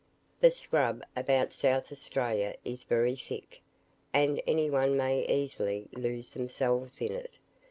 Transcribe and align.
The 0.39 0.49
scrub 0.49 1.03
about 1.15 1.53
South 1.53 1.91
Australia 1.91 2.55
is 2.65 2.83
very 2.85 3.15
thick, 3.15 3.61
and 4.11 4.41
any 4.47 4.67
one 4.67 4.97
may 4.97 5.27
easily 5.27 5.89
lose 5.93 6.31
themselves 6.31 7.01
in 7.01 7.11
it. 7.11 7.29